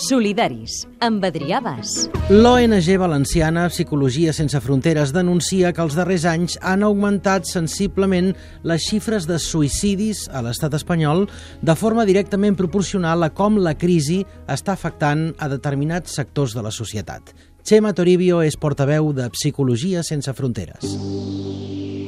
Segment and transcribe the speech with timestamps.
[0.00, 2.06] Solidaris, amb Adrià Bas.
[2.30, 8.32] L'ONG valenciana Psicologia Sense Fronteres denuncia que els darrers anys han augmentat sensiblement
[8.64, 11.26] les xifres de suïcidis a l'estat espanyol
[11.60, 16.72] de forma directament proporcional a com la crisi està afectant a determinats sectors de la
[16.72, 17.34] societat.
[17.62, 20.88] Xema Toribio és portaveu de Psicologia Sense Fronteres.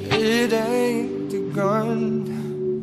[0.08, 2.24] It ain't the gun,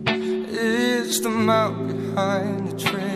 [0.06, 3.11] it's the mouth behind the trigger.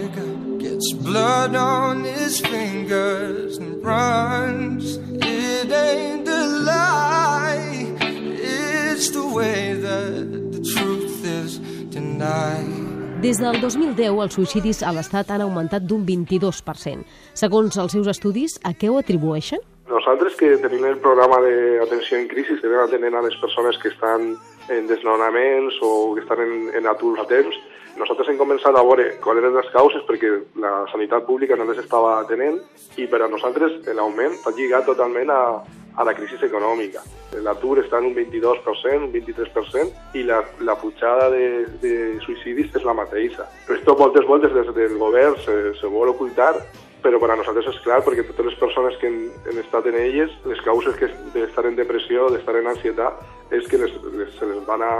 [0.86, 4.98] Gets blood on his fingers and runs.
[4.98, 11.58] It ain't the lie, it's the way that the truth is
[11.90, 13.22] denied.
[13.22, 17.02] Des del 2010, els suïcidis a l'Estat han augmentat d'un 22%.
[17.34, 19.66] Segons els seus estudis, a què ho atribueixen?
[19.86, 24.34] Nosaltres que tenim el programa d'atenció en crisi, que atenent a les persones que estan
[24.74, 27.56] en desnonaments o que estan en, en atur a temps,
[27.96, 31.78] nosaltres hem començat a veure quals eren les causes perquè la sanitat pública no les
[31.80, 32.58] estava atenent
[32.98, 35.42] i per a nosaltres l'augment està lligat totalment a,
[35.96, 37.04] a la crisi econòmica.
[37.46, 41.46] L'atur està en un 22%, un 23%, i la, la pujada de,
[41.84, 41.94] de
[42.26, 43.48] suïcidis és la mateixa.
[43.68, 46.56] Però esto moltes voltes des del govern se, se vol ocultar,
[47.06, 50.34] però per a nosaltres és clar, perquè totes les persones que han, estat en elles,
[50.50, 53.22] les causes que d'estar en depressió, d'estar en ansietat,
[53.54, 54.94] és que les, les, se les van a,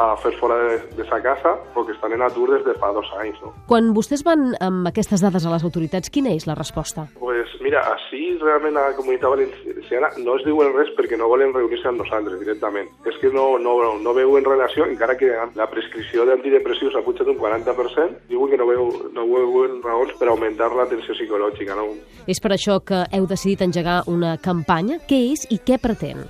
[0.00, 3.10] a fer fora de, de sa casa perquè estan en atur des de fa dos
[3.20, 3.36] anys.
[3.44, 3.52] No?
[3.68, 7.04] Quan vostès van amb aquestes dades a les autoritats, quina és la resposta?
[7.42, 11.50] Pues mira, així realment a la comunitat valenciana no es diuen res perquè no volen
[11.50, 12.86] reunir-se amb nosaltres directament.
[13.10, 17.40] És que no, no, no veuen relació, encara que la prescripció d'antidepressius ha pujat un
[17.40, 21.74] 40%, diuen que no, veu, no veuen raons per augmentar l'atenció psicològica.
[21.80, 21.88] No?
[22.30, 25.00] És per això que heu decidit engegar una campanya.
[25.10, 26.22] Què és i què pretén?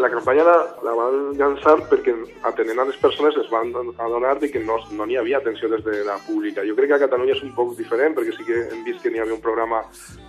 [0.00, 0.56] La campanya la,
[0.86, 2.14] la van llançar perquè
[2.48, 5.84] atenent a les persones es van adonar de que no no n'hi havia atenció des
[5.84, 6.64] de la pública.
[6.66, 9.12] Jo crec que a Catalunya és un poc diferent perquè sí que hem vist que
[9.12, 9.84] n'hi havia un programa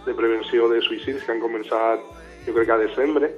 [0.05, 2.03] de prevenció de suïcidis que han començat
[2.45, 3.31] jo crec que a desembre,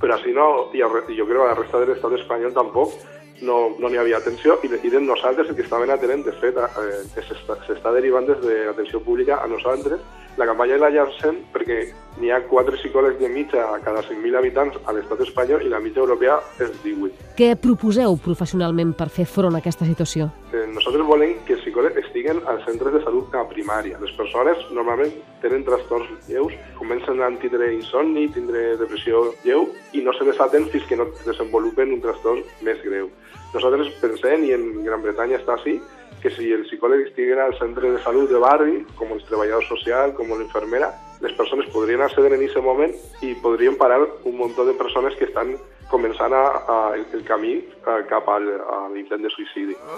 [0.00, 2.94] però així no, i, jo crec que a la resta de l'estat espanyol tampoc,
[3.40, 6.56] no n'hi no havia atenció i, i de nosaltres el que estaven atenent, de fet,
[6.58, 10.00] eh, s'està derivant des de l'atenció pública a nosaltres
[10.38, 11.84] la campanya la llancem perquè
[12.20, 15.80] n'hi ha 4 psicòlegs de mitja a cada 5.000 habitants a l'estat espanyol i la
[15.82, 17.28] mitja europea és 18.
[17.38, 20.28] Què proposeu professionalment per fer front a aquesta situació?
[20.52, 24.00] Eh, nosaltres volem que els psicòlegs estiguen als centres de salut a primària.
[24.02, 30.14] Les persones normalment tenen trastorns lleus, comencen a tindre insomni, tindre depressió lleu i no
[30.16, 33.10] se les atén fins que no desenvolupen un trastorn més greu.
[33.54, 35.78] Nosaltres pensem, i en Gran Bretanya està així,
[36.22, 40.14] que si el psicòleg estiguera al centre de salut de barri, com el treballador social,
[40.18, 42.94] com l'infermera, les persones podrien acceder en aquest moment
[43.26, 45.56] i podrien parar un munt de persones que estan
[45.90, 49.76] començant a, a, el camí a, cap al, a l'intent de suïcidi.
[49.88, 49.94] Oh,